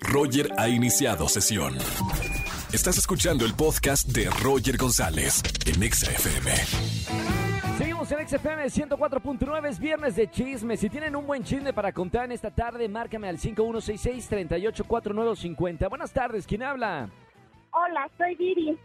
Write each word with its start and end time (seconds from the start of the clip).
Roger 0.00 0.50
ha 0.58 0.68
iniciado 0.68 1.28
sesión. 1.28 1.76
Estás 2.72 2.98
escuchando 2.98 3.44
el 3.44 3.54
podcast 3.54 4.08
de 4.08 4.28
Roger 4.42 4.76
González 4.76 5.40
en 5.66 5.80
Exa 5.82 6.10
FM. 6.10 6.50
Seguimos 7.78 8.10
en 8.12 8.28
XFM 8.28 8.64
104.9, 8.66 9.68
es 9.68 9.78
viernes 9.78 10.16
de 10.16 10.30
chismes. 10.30 10.80
Si 10.80 10.90
tienen 10.90 11.14
un 11.16 11.26
buen 11.26 11.44
chisme 11.44 11.72
para 11.72 11.92
contar 11.92 12.24
en 12.24 12.32
esta 12.32 12.50
tarde, 12.50 12.88
márcame 12.88 13.28
al 13.28 13.38
5166-384950. 13.38 15.88
Buenas 15.88 16.12
tardes, 16.12 16.46
¿quién 16.46 16.62
habla? 16.62 17.08
Hola, 17.70 18.10
soy 18.18 18.34
Viri. 18.34 18.76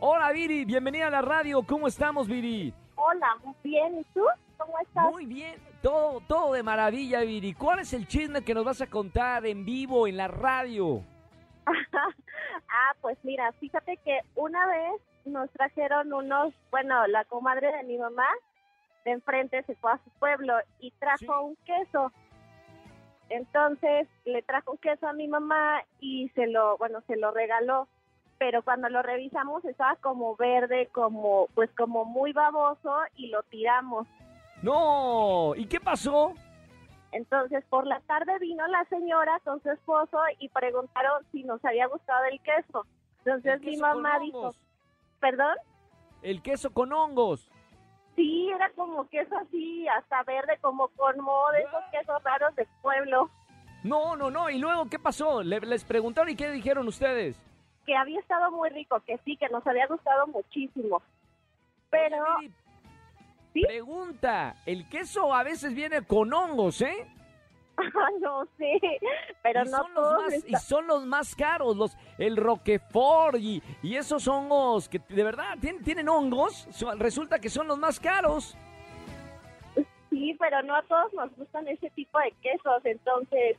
Hola, 0.00 0.32
Viri, 0.32 0.64
bienvenida 0.64 1.06
a 1.06 1.10
la 1.10 1.22
radio. 1.22 1.62
¿Cómo 1.62 1.86
estamos, 1.88 2.28
Viri? 2.28 2.74
Hola, 2.96 3.26
muy 3.44 3.54
bien. 3.64 4.00
¿Y 4.00 4.04
tú? 4.12 4.20
¿Cómo 4.58 4.78
estás? 4.78 5.10
Muy 5.10 5.26
bien, 5.26 5.54
todo, 5.82 6.20
todo 6.26 6.52
de 6.52 6.62
maravilla, 6.62 7.20
Viri. 7.20 7.54
¿Cuál 7.54 7.80
es 7.80 7.92
el 7.92 8.06
chisme 8.06 8.42
que 8.44 8.54
nos 8.54 8.64
vas 8.64 8.80
a 8.80 8.86
contar 8.88 9.44
en 9.46 9.64
vivo, 9.64 10.06
en 10.06 10.16
la 10.16 10.28
radio? 10.28 11.02
ah, 11.66 12.94
pues 13.00 13.18
mira, 13.22 13.50
fíjate 13.52 13.96
que 13.98 14.20
una 14.34 14.66
vez 14.66 15.00
nos 15.24 15.50
trajeron 15.52 16.12
unos, 16.12 16.52
bueno, 16.70 17.06
la 17.06 17.24
comadre 17.24 17.72
de 17.72 17.82
mi 17.84 17.96
mamá 17.98 18.26
de 19.04 19.12
enfrente 19.12 19.62
se 19.64 19.74
fue 19.76 19.92
a 19.92 19.98
su 19.98 20.10
pueblo 20.18 20.54
y 20.80 20.90
trajo 20.92 21.18
Sí. 21.18 21.26
un 21.28 21.56
queso. 21.64 22.12
Entonces 23.30 24.08
le 24.24 24.42
trajo 24.42 24.72
un 24.72 24.78
queso 24.78 25.08
a 25.08 25.12
mi 25.12 25.28
mamá 25.28 25.82
y 26.00 26.28
se 26.30 26.46
lo, 26.46 26.76
bueno, 26.78 27.02
se 27.06 27.16
lo 27.16 27.30
regaló. 27.30 27.88
Pero 28.38 28.62
cuando 28.62 28.88
lo 28.88 29.00
revisamos 29.02 29.64
estaba 29.64 29.96
como 29.96 30.36
verde, 30.36 30.88
como, 30.92 31.48
pues 31.54 31.70
como 31.76 32.04
muy 32.04 32.32
baboso 32.32 32.94
y 33.16 33.28
lo 33.28 33.42
tiramos. 33.44 34.06
No, 34.64 35.54
¿y 35.56 35.66
qué 35.66 35.78
pasó? 35.78 36.32
Entonces, 37.12 37.62
por 37.68 37.86
la 37.86 38.00
tarde 38.00 38.38
vino 38.40 38.66
la 38.66 38.84
señora 38.86 39.38
con 39.44 39.62
su 39.62 39.70
esposo 39.70 40.18
y 40.38 40.48
preguntaron 40.48 41.22
si 41.30 41.44
nos 41.44 41.62
había 41.64 41.86
gustado 41.86 42.24
el 42.24 42.40
queso. 42.40 42.86
Entonces 43.18 43.52
El 43.54 43.60
mi 43.60 43.66
queso 43.72 43.82
con 43.82 44.02
mamá 44.02 44.18
dijo. 44.20 44.54
¿perdón? 45.20 45.56
El 46.22 46.42
queso 46.42 46.72
con 46.72 46.92
hongos. 46.92 47.48
Sí, 48.16 48.48
era 48.54 48.70
como 48.70 49.06
queso 49.08 49.36
así, 49.36 49.86
hasta 49.88 50.22
verde, 50.22 50.56
como 50.60 50.88
con 50.88 51.20
moho, 51.20 51.50
de 51.52 51.60
esos 51.62 51.84
quesos 51.92 52.22
raros 52.22 52.54
del 52.56 52.68
pueblo, 52.80 53.28
No, 53.82 54.16
no, 54.16 54.30
no. 54.30 54.48
¿Y 54.48 54.58
luego 54.58 54.88
qué 54.88 54.98
pasó? 54.98 55.42
Le- 55.42 55.60
les 55.60 55.84
preguntaron 55.84 56.30
y 56.30 56.36
qué 56.36 56.50
dijeron 56.50 56.88
ustedes. 56.88 57.36
que 57.84 57.94
había 57.94 58.18
estado 58.18 58.50
muy 58.50 58.70
rico, 58.70 58.98
que 59.06 59.18
sí, 59.26 59.36
que 59.36 59.46
nos 59.50 59.66
había 59.66 59.86
gustado 59.86 60.26
muchísimo. 60.28 61.02
Pero, 61.90 62.16
Oye, 62.38 62.50
¿Sí? 63.54 63.62
Pregunta, 63.62 64.56
el 64.66 64.86
queso 64.88 65.32
a 65.32 65.42
veces 65.42 65.74
viene 65.74 66.02
con 66.02 66.30
hongos, 66.34 66.82
¿eh? 66.82 67.06
no 68.20 68.44
sé, 68.58 68.80
pero 69.42 69.62
y, 69.62 69.64
no 69.64 69.70
son 69.78 69.94
los 69.94 70.04
todos 70.04 70.22
más, 70.22 70.44
y 70.46 70.54
son 70.56 70.86
los 70.86 71.06
más 71.06 71.34
caros, 71.34 71.76
los 71.76 71.96
el 72.18 72.36
Roquefort 72.36 73.36
y, 73.38 73.62
y 73.82 73.96
esos 73.96 74.28
hongos 74.28 74.88
que 74.88 75.00
de 75.08 75.24
verdad 75.24 75.56
tienen, 75.60 75.82
tienen 75.82 76.08
hongos, 76.08 76.68
resulta 76.98 77.38
que 77.38 77.48
son 77.48 77.66
los 77.66 77.78
más 77.78 77.98
caros. 77.98 78.56
Sí, 80.10 80.36
pero 80.38 80.62
no 80.62 80.76
a 80.76 80.82
todos 80.82 81.12
nos 81.14 81.34
gustan 81.36 81.66
ese 81.68 81.90
tipo 81.90 82.18
de 82.18 82.32
quesos, 82.42 82.84
entonces 82.84 83.56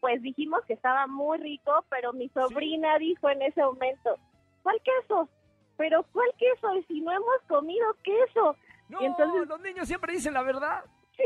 pues 0.00 0.22
dijimos 0.22 0.64
que 0.66 0.72
estaba 0.72 1.06
muy 1.06 1.38
rico, 1.38 1.84
pero 1.90 2.12
mi 2.12 2.28
sobrina 2.30 2.98
dijo 2.98 3.28
en 3.28 3.42
ese 3.42 3.62
momento, 3.62 4.16
¿cuál 4.62 4.80
queso? 4.82 5.28
Pero 5.76 6.04
¿cuál 6.12 6.28
queso? 6.38 6.74
Y 6.76 6.82
si 6.84 7.00
no 7.00 7.12
hemos 7.12 7.40
comido 7.46 7.86
queso. 8.02 8.56
No, 8.90 9.00
Y 9.00 9.04
entonces- 9.06 9.48
los 9.48 9.60
niños 9.60 9.86
siempre 9.88 10.12
dicen 10.12 10.34
la 10.34 10.42
verdad. 10.42 10.84
Sí, 11.16 11.22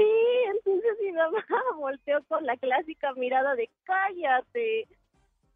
entonces 0.51 0.91
mi 1.03 1.13
mamá 1.13 1.39
volteó 1.77 2.23
con 2.25 2.45
la 2.45 2.57
clásica 2.57 3.13
mirada 3.15 3.55
de 3.55 3.69
cállate. 3.85 4.87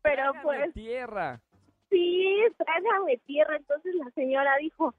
Pero 0.03 0.23
Trágame 0.33 0.42
pues 0.42 0.75
tierra. 0.75 1.41
sí, 1.91 2.36
trágame 2.56 3.17
tierra. 3.27 3.56
Entonces 3.56 3.95
la 3.97 4.09
señora 4.12 4.56
dijo, 4.59 4.95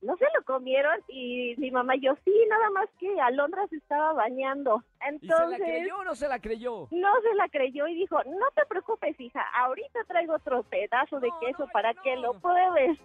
no 0.00 0.16
se 0.16 0.26
lo 0.36 0.44
comieron 0.44 1.00
y 1.08 1.54
mi 1.58 1.72
mamá 1.72 1.96
y 1.96 2.00
yo 2.02 2.14
sí, 2.24 2.32
nada 2.48 2.70
más 2.70 2.88
que 3.00 3.20
Alondra 3.20 3.66
se 3.66 3.76
estaba 3.76 4.12
bañando. 4.12 4.76
¿Y 4.76 5.18
se 5.18 5.26
la 5.26 5.34
Entonces 5.34 5.58
creyó 5.60 5.98
o 5.98 6.04
no 6.04 6.14
se 6.14 6.28
la 6.28 6.38
creyó? 6.38 6.86
no 6.92 7.20
se 7.20 7.34
la 7.34 7.48
creyó 7.48 7.88
y 7.88 7.94
dijo, 7.96 8.22
no 8.24 8.46
te 8.54 8.64
preocupes 8.66 9.18
hija, 9.20 9.44
ahorita 9.56 10.04
traigo 10.06 10.34
otro 10.34 10.62
pedazo 10.62 11.18
de 11.18 11.28
No, 11.28 11.40
queso 11.40 11.66
no, 11.66 11.72
para 11.72 11.92
no. 11.94 12.02
que 12.02 12.16
lo 12.16 12.38
pruebes. 12.40 12.96